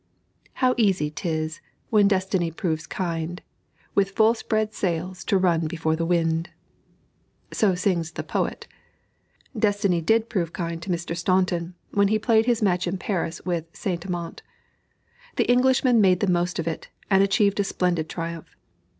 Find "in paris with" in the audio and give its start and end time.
12.87-13.67